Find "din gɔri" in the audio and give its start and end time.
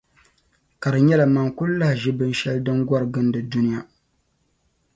2.65-3.07